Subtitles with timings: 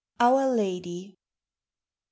[0.19, 1.15] OUR LADY.
[1.15, 1.17] I.